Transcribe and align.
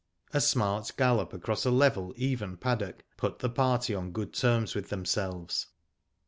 A 0.33 0.41
smart 0.41 0.93
gallop 0.97 1.31
across 1.31 1.63
a 1.63 1.69
level, 1.69 2.11
even 2.17 2.57
paddock 2.57 3.03
put 3.17 3.37
the 3.37 3.51
party 3.51 3.93
on 3.93 4.09
good 4.13 4.33
terms 4.33 4.73
with 4.73 4.89
themselves. 4.89 5.67